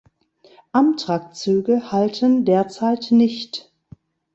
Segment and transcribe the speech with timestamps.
[0.71, 3.71] Amtrak-Züge halten derzeit nicht.